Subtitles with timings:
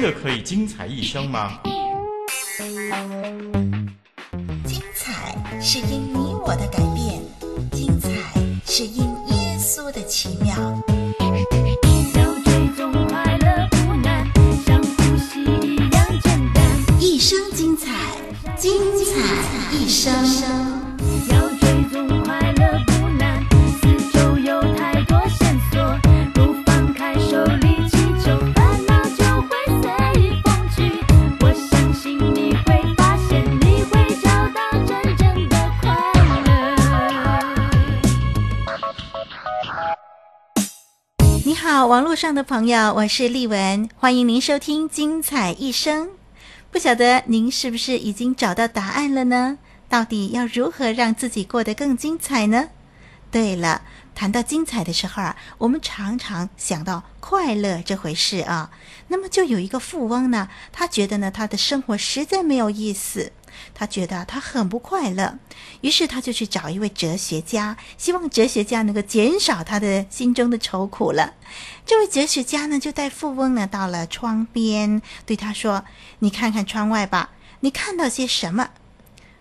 [0.00, 1.58] 真的可以精彩一生吗？
[4.64, 7.20] 精彩是因你我的改变，
[7.72, 8.08] 精彩
[8.64, 10.54] 是因耶稣的奇妙。
[12.14, 14.24] 要追踪快乐不难，
[14.64, 16.62] 像呼吸一样简单。
[17.00, 17.90] 一生精彩，
[18.56, 18.70] 精
[19.04, 20.67] 彩一生。
[41.88, 46.08] 网络上的朋友，我是丽文，欢迎您收听《精彩一生》。
[46.70, 49.56] 不晓得您是不是已经找到答案了呢？
[49.88, 52.68] 到底要如何让自己过得更精彩呢？
[53.30, 53.80] 对了，
[54.14, 58.70] 谈到精彩的时候啊，我们常常想到快乐这回事啊。
[59.06, 63.32] 那么就有一个富翁呢，他觉得呢，他的生活实在没有意思。
[63.74, 65.38] 他觉得他很不快乐，
[65.80, 71.34] 于是他就去找一位哲学家，希望哲学家能够减少他的心中的愁苦了。
[71.86, 75.84] 这位哲学家呢，就带富翁呢到了窗边，对他说
[76.20, 78.70] ：“你看看窗外吧，你看到些什么？”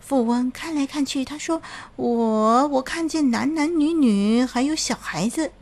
[0.00, 1.62] 富翁看来看去，他说
[1.96, 5.52] ：“我我看见男男女女，还有小孩子。”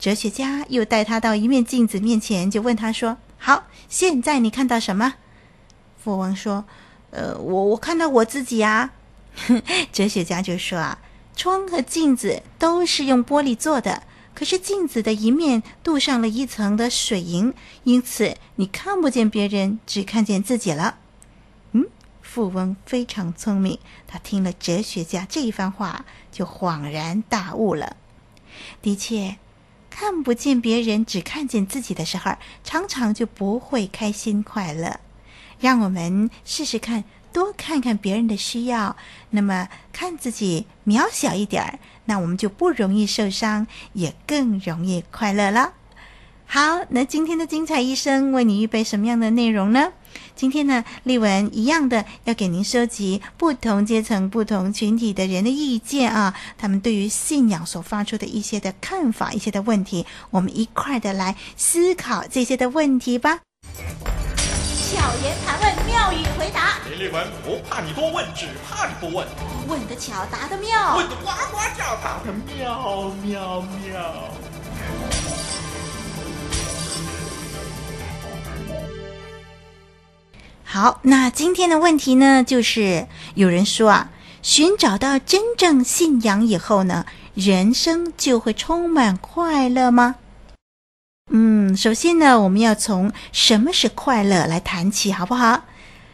[0.00, 5.14] 哲学家又带他到一面镜子面前，就问他说：“好，现在你看到什么？”
[6.02, 6.64] 富翁说。
[7.12, 8.90] 呃，我我看到我自己啊，
[9.92, 10.98] 哲学家就说啊，
[11.36, 14.02] 窗和镜子都是用玻璃做的，
[14.34, 17.52] 可是镜子的一面镀上了一层的水银，
[17.84, 20.96] 因此你看不见别人，只看见自己了。
[21.72, 21.86] 嗯，
[22.22, 27.96] 富翁非常聪明，他听了哲学家这一番话，就恍然大悟了。
[28.80, 29.36] 的确，
[29.90, 32.32] 看不见别人，只看见自己的时候，
[32.64, 35.00] 常常就不会开心快乐。
[35.62, 38.96] 让我们试试看，多看看别人的需要，
[39.30, 45.74] 那么看自己渺小一点儿，那我们就不容易受伤，也更容易快乐了。
[46.46, 49.92] 好，那今天的精彩医生为你预备什么样的内容呢？
[50.34, 63.38] 今天呢，丽文一样的要给您收集不同阶层、不同群体的人的意见啊，他们对于信仰所发出的一些的看法、一些的问题，我们一块的来思考这些的问题吧。
[64.92, 66.76] 巧言盘问，妙语回答。
[66.86, 69.26] 林立文不怕你多问，只怕你不问。
[69.66, 70.96] 问得巧，答得妙。
[70.98, 74.02] 问得呱呱叫，答得妙妙妙。
[80.62, 84.10] 好，那今天的问题呢，就是有人说啊，
[84.42, 90.16] 寻找到真正信仰以后呢，人生就会充满快乐吗？
[91.34, 95.62] 嗯，首先呢，我们要从什么是快乐来谈起，好不好？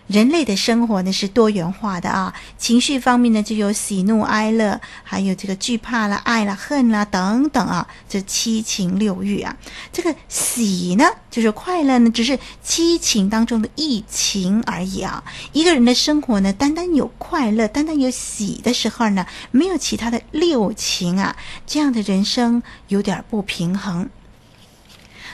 [0.06, 9.56] 人类的生活呢是多元化的啊，情绪方面呢就有喜怒哀乐，还有这个惧怕啦、爱啦、恨啦等等啊，这七情六欲啊。
[9.92, 15.24] 这个喜呢就是快乐呢，只是七情当中的一情而已啊。
[15.52, 21.36] 一个人的生活呢，单单有快乐、单单有喜的时候呢，没有其他的六情啊，
[21.66, 24.08] 这样的人生有点不平衡。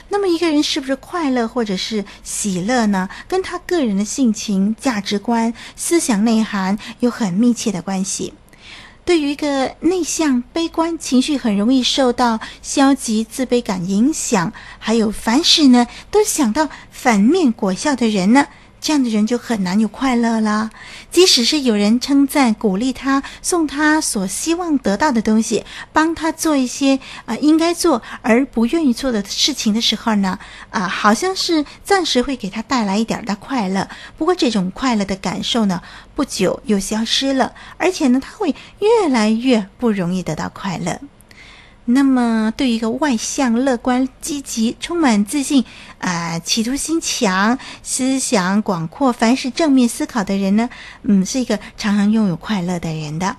[0.09, 3.09] 那么一个人是不是快乐或者是喜乐呢？
[3.27, 8.33] 跟他个人的性情、价值观、思想内涵有很密切的关系。
[9.03, 18.47] 对于一个内向、悲观、情绪很容易受到消极自卑感影响，还有凡事呢都想到反面果效的人呢，
[18.85, 20.69] 这样的人就很难有快乐了。
[21.09, 30.37] 即使是有人称赞、鼓励他，送他所希望得到的东西，帮他做一些啊、应该做而不愿意做的事情的时候呢，
[30.69, 33.89] 啊、好像是暂时会给他带来一点的快乐。
[34.19, 35.81] 不过这种快乐的感受呢，
[36.13, 40.99] 不久又消失了，而且呢，他会越来越不容易得到快乐。
[41.85, 45.63] 那么，对于一个外向、乐观、积极、充满自信、
[45.99, 50.67] 啊、企图心强、思想广阔、凡事正面思考的人呢，
[51.03, 53.37] 嗯，是一个常常拥有快乐的人的。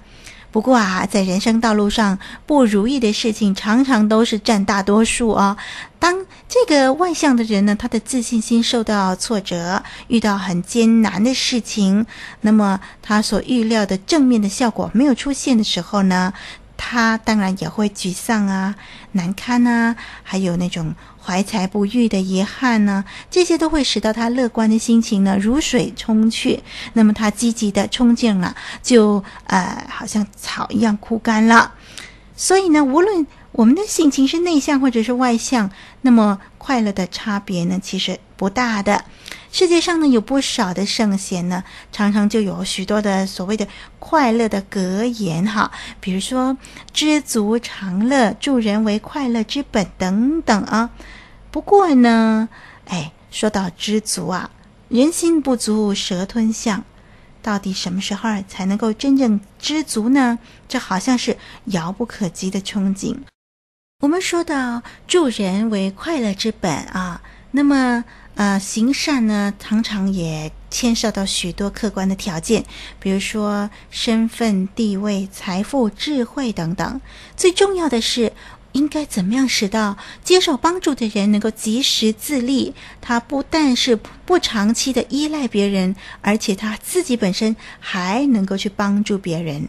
[0.52, 5.56] 不过啊，在人生道路上不如意的事情常常都是占大多数哦。
[5.98, 12.06] 当这个外向的人呢，他的自信心受到挫折，遇到很艰难的事情，
[12.40, 16.32] 那么他所预料的正面的效果没有出现的时候呢，
[16.76, 18.74] 他当然也会沮丧啊、
[19.12, 26.62] 难堪啊，还有那种怀才不遇的遗憾呢，这些都会使到他乐观的心情呢如水冲去。
[26.92, 31.72] 那么他积极的冲劲啊，就呃好像草一样枯干了。
[32.36, 35.70] 所以呢，无论我们的性情是内向或者是外向，
[36.02, 39.04] 那么快乐的差别呢，其实不大的。
[39.58, 43.66] 世界上呢，有不少的圣贤呢，常常就有许多的所谓的
[43.98, 46.58] 快乐的格言哈，比如说
[46.92, 50.90] “知足常乐”“助人为快乐之本”等等啊。
[51.50, 52.50] 不过呢，
[52.84, 54.50] 哎，说到知足啊，
[54.90, 56.84] 人心不足蛇吞象，
[57.40, 60.38] 到底什么时候才能够真正知足呢？
[60.68, 63.16] 这好像是遥不可及的憧憬。
[64.02, 68.04] 我们说到“助人为快乐之本”啊，那么。
[68.36, 72.64] 呃，行善呢，常常也牵涉到许多客观的条件，
[73.00, 77.00] 比如说身份、地位、财富、智慧等等。
[77.34, 78.34] 最重要的是，
[78.72, 82.74] 应该怎么样使到接受帮助的人能够及时自立？
[83.00, 83.96] 他不但是
[84.26, 89.66] 不长期的依赖别人，而且他自己本身还能够去帮助别人。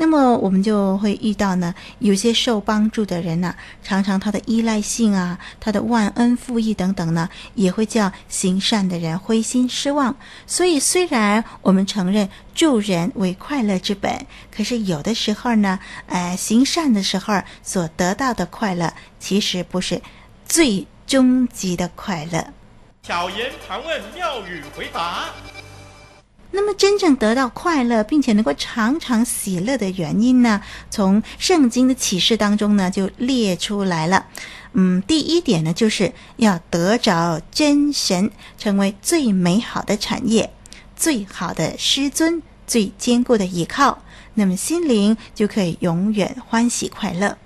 [0.00, 3.52] 那么我们就会遇到呢，有些受帮助的人呢、
[3.82, 10.14] 常常他的依赖性啊，他的忘恩负义等等呢，也会叫行善的人灰心失望。
[10.46, 14.24] 所以，虽然我们承认助人为快乐之本，
[14.54, 20.00] 可是有的时候呢，呃，行善的时候所得到的快乐，其实不是
[20.46, 22.46] 最终极的快乐。
[23.02, 25.24] 巧言盘问，妙语回答。
[26.50, 30.62] 那么，真正得到快乐，并且能够常常喜乐的原因呢？
[30.90, 34.26] 从圣经的启示当中呢，就列出来了。
[34.72, 40.50] 嗯，第一点呢，就是要得着真神，成为最美好的产业、
[40.96, 44.02] 最好的师尊、最坚固的依靠，
[44.34, 47.36] 那么心灵就可以永远欢喜快乐。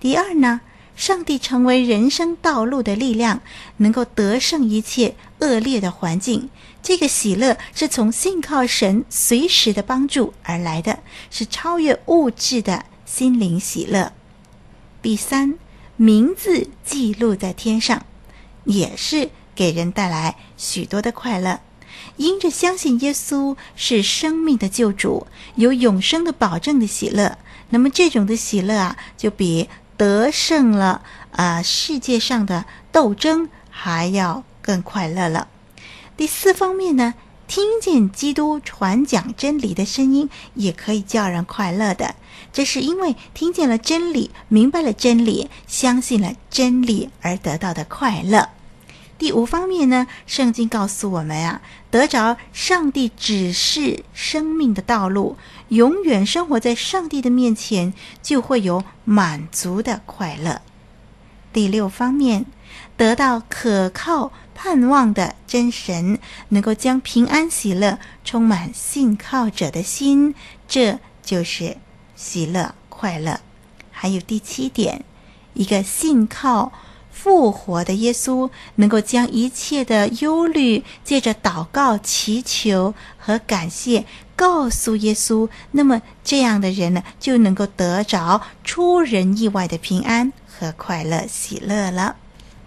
[0.00, 0.62] 第二呢，
[0.96, 3.42] 上帝成为人生道路的力量，
[3.78, 6.48] 能够得胜一切恶劣的环境。
[6.82, 11.00] 这个喜乐是从信靠神随时的帮助而来的，
[11.30, 14.12] 是超越物质的心灵喜乐。
[15.02, 15.58] 第三，
[15.96, 18.06] 名字记录在天上，
[18.64, 21.60] 也是给人带来许多的快乐。
[22.16, 25.26] 因着相信耶稣是生命的救主，
[25.56, 27.36] 有永生的保证的喜乐，
[27.70, 31.02] 那么这种的喜乐啊，就比得胜了
[31.32, 35.48] 啊、世界上的斗争还要更快乐了。
[36.16, 37.14] 第四方面呢，
[37.46, 42.14] 听见基督传讲真理的声音，也可以叫人快乐的。
[42.52, 48.50] 这是因为听见了真理，明白了真理，相信了真理而得到的快乐。
[49.18, 51.60] 第五方面呢，圣经告诉我们啊，
[51.90, 55.36] 得着上帝指示生命的道路，
[55.68, 57.92] 永远生活在上帝的面前，
[58.22, 60.62] 就会有满足的快乐。
[61.52, 62.46] 第六方面，
[62.96, 64.32] 得到可靠。
[64.62, 66.18] 盼望的真神
[66.50, 70.34] 能够将平安喜乐充满信靠者的心，
[70.68, 71.78] 这就是
[72.14, 73.40] 喜乐快乐。
[73.90, 75.02] 还有第七点，
[75.54, 76.72] 一个信靠
[77.10, 84.04] 复活的耶稣，能够将一切的忧虑借着祷告、祈求和感谢
[84.36, 92.16] 告诉耶稣，那么这样的人呢，就能够得着出人意外的平安和快乐喜乐了。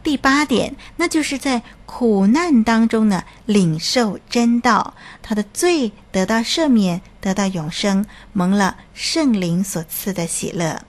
[0.04, 10.84] 第八点，那就是在苦难当中呢，领受真道，他的罪得到赦免，得到永生，蒙了圣灵所赐的喜乐。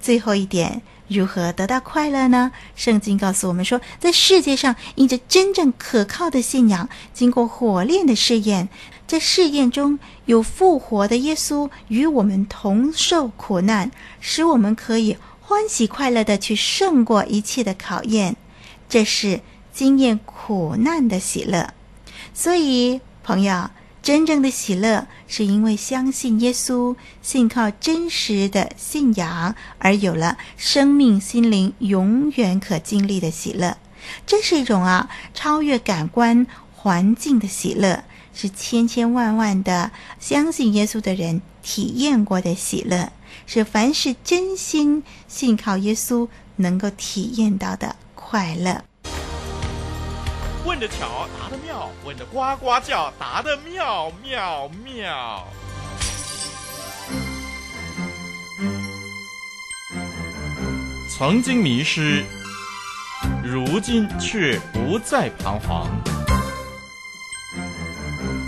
[0.00, 2.52] 最后一点，如何得到快乐呢？
[2.76, 8.68] 圣经告诉我们说，在世界上，因着真正可靠的信仰，经过火炼的试验，
[9.08, 18.36] 在试验中有复活的耶稣与我们同受苦难，使我们可以欢喜快乐地去胜过一切的考验。
[18.94, 19.40] 这是
[19.72, 21.74] 经验苦难的喜乐，
[22.32, 23.68] 所以朋友，
[24.04, 33.76] 真正的喜乐是因为相信耶稣，信靠真实的信仰，而有了生命心灵永远可经历的喜乐。
[34.26, 43.10] 这是一种啊超越感官环境的喜乐，是千千万万的相信耶稣的人体验过的喜乐，
[43.44, 47.96] 是凡是真心信靠耶稣能够体验到的。
[48.14, 48.82] 快乐。
[50.64, 55.46] 问得巧，答得妙；问得呱呱叫，答得妙妙妙。
[61.16, 62.24] 曾经迷失，
[63.44, 65.86] 如今却不再彷徨；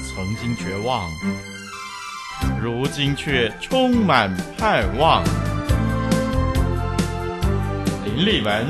[0.08, 1.08] 曾经绝望，
[2.60, 5.22] 如今却充满盼望。
[8.16, 8.66] 林立文。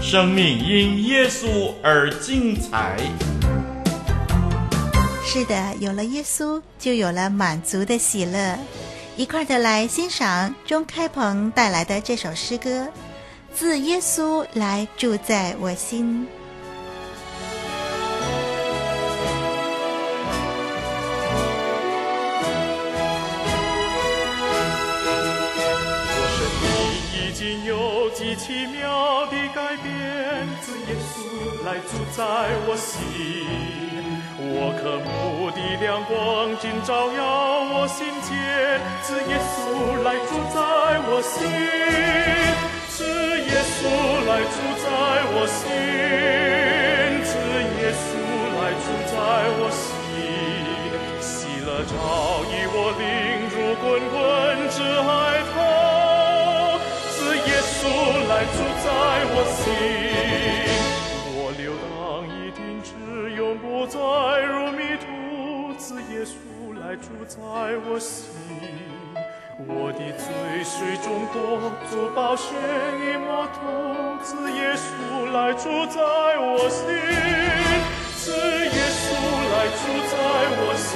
[0.00, 2.96] 生命因耶稣而精彩。
[5.24, 8.56] 是的，有了耶稣，就有了满足的喜乐。
[9.16, 12.88] 一块的来欣赏钟开鹏带来的这首诗歌，
[13.52, 16.26] 自耶稣来住在我心。
[27.76, 27.83] 我
[28.24, 31.12] 生命已经有极奇妙的改变，赐耶稣
[31.66, 32.24] 来住在
[32.66, 32.96] 我心。
[34.38, 37.20] 我渴慕的亮光尽照耀
[37.72, 38.32] 我心间，
[39.02, 39.54] 赐耶稣
[40.02, 40.56] 来住在
[41.06, 41.46] 我心，
[42.88, 43.04] 赐
[43.40, 43.78] 耶稣
[44.26, 44.86] 来住在
[45.34, 45.62] 我心，
[47.24, 47.30] 赐
[47.76, 48.08] 耶稣
[48.56, 49.14] 来住在
[49.60, 49.84] 我心，
[51.20, 51.28] 喜
[51.64, 51.92] 乐潮
[52.48, 53.04] 溢我灵，
[53.50, 54.16] 如滚滚
[63.86, 63.98] 再
[64.40, 66.34] 入迷途，自耶稣
[66.80, 67.36] 来住在
[67.86, 68.32] 我心。
[69.66, 70.26] 我的罪
[70.64, 72.54] 水中多，主宝血
[72.98, 73.60] 已抹透，
[74.22, 76.00] 赐耶稣来住在
[76.38, 76.82] 我心。
[78.16, 79.04] 自耶稣
[79.52, 80.12] 来住在
[80.56, 80.92] 我心，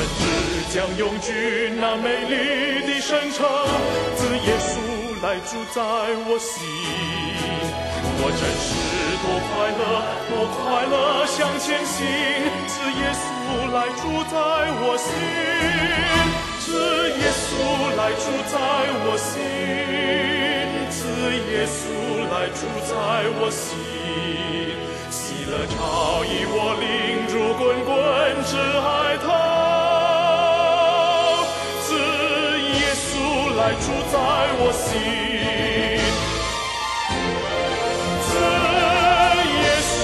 [0.00, 0.24] 我深知
[0.72, 1.28] 将永居
[1.78, 2.32] 那美丽
[2.86, 3.44] 的圣城，
[4.16, 4.80] 自耶稣
[5.22, 5.82] 来住在
[6.24, 6.64] 我心。
[8.22, 8.72] 我真是
[9.20, 9.82] 多快乐，
[10.30, 12.00] 多快乐向前行，
[12.66, 14.32] 自耶稣来住在
[14.80, 15.12] 我心，
[16.64, 16.66] 自
[17.20, 17.44] 耶稣
[17.98, 18.56] 来住在
[19.04, 19.36] 我心，
[20.88, 20.96] 自
[21.52, 21.76] 耶稣
[22.32, 22.90] 来住在
[23.38, 23.76] 我心，
[25.10, 26.88] 喜乐潮溢我灵，
[27.28, 27.90] 如滚滚
[28.44, 29.09] 之海
[33.70, 34.18] 稣来住在
[34.58, 34.88] 我心。
[38.26, 38.28] 赐
[39.60, 39.94] 耶稣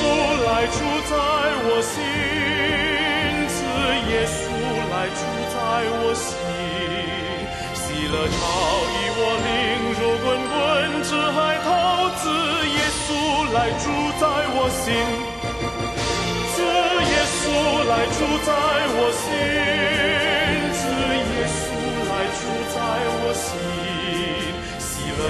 [0.46, 0.78] 来住
[1.10, 1.12] 在
[1.66, 1.94] 我心，
[3.48, 3.56] 赐
[4.10, 4.38] 耶稣
[4.90, 5.20] 来住
[5.50, 5.56] 在
[5.98, 6.30] 我心，
[7.74, 8.38] 喜乐潮
[8.92, 9.50] 溢我灵，
[9.98, 10.54] 如滚滚
[11.02, 11.68] 之海涛，
[12.16, 12.22] 赐
[12.68, 13.06] 耶稣
[13.52, 13.84] 来住
[14.20, 14.22] 在
[14.54, 14.84] 我心，
[16.54, 16.56] 赐
[17.10, 17.42] 耶稣
[17.88, 18.48] 来住在
[18.94, 19.26] 我心，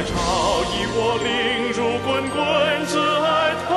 [0.04, 0.12] 朝
[0.72, 1.26] 以我领
[1.72, 2.36] 入滚滚
[2.86, 2.92] 之
[3.24, 3.26] 爱
[3.66, 3.70] 涛，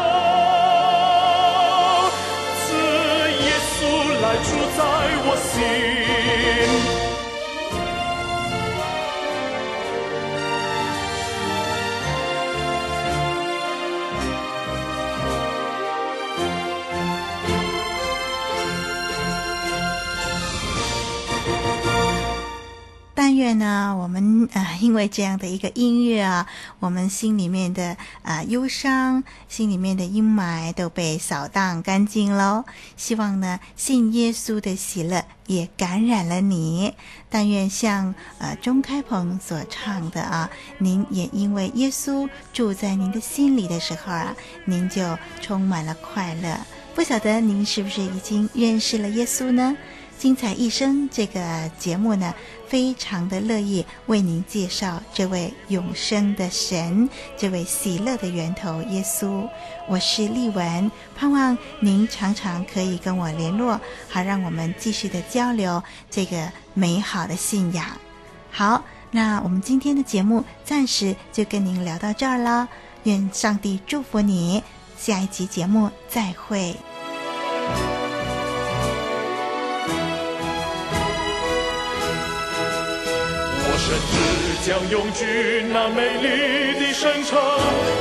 [2.59, 2.67] 赐
[3.43, 3.77] 耶稣
[4.21, 4.47] 来住
[4.77, 4.79] 在
[5.25, 5.57] 我心。
[23.59, 26.47] 呢，我们啊、因为这样的一个音乐啊，
[26.79, 32.65] 我们心里面的啊、忧伤、心里面的阴霾都被扫荡干净喽。
[32.97, 36.95] 希望呢，信耶稣的喜乐也感染了你。
[37.29, 40.49] 但愿像呃钟开鹏所唱的啊，
[40.79, 44.35] 您也因为耶稣住在您的心里的时候啊，
[44.65, 46.57] 您就充满了快乐。
[46.95, 49.77] 不晓得您是不是已经认识了耶稣呢？
[50.19, 52.35] 精彩一生这个节目呢，
[52.67, 59.47] 非常的乐意为您介绍这位永生的神，这位喜乐的源头耶稣。
[59.87, 67.85] 我是丽文，盼望您常常可以跟我联络，好让我们继续的交流这个美好的信仰。
[68.51, 72.67] 好，那我们今天的节目暂时就跟您聊到这儿了。
[73.03, 74.61] 愿上帝祝福你，
[74.97, 76.75] 下一集节目再会。
[83.89, 87.41] 甚至将永居那美丽的圣城，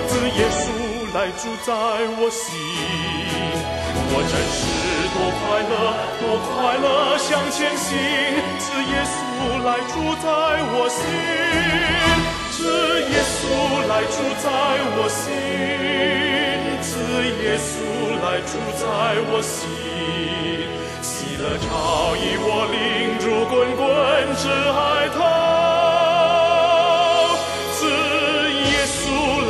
[0.06, 0.68] 自耶稣
[1.14, 1.72] 来住在
[2.20, 2.44] 我心。
[4.10, 4.60] 我真是
[5.16, 5.72] 多快乐，
[6.20, 7.88] 多快乐向前行，
[8.58, 9.16] 自耶稣
[9.64, 10.28] 来住在
[10.76, 11.00] 我心，
[12.52, 12.60] 自
[13.08, 13.40] 耶稣
[13.88, 14.46] 来住在
[14.92, 15.24] 我心，
[16.82, 16.92] 自
[17.42, 17.72] 耶稣
[18.20, 18.84] 来住在
[19.30, 19.64] 我心，
[21.00, 22.76] 喜乐潮溢我灵，
[23.24, 23.88] 如滚滚
[24.36, 25.47] 之海涛。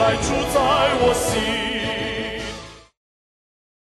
[0.09, 0.59] 还住在
[1.03, 1.68] 我心。